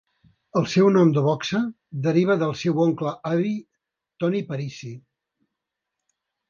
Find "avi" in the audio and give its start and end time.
3.35-3.55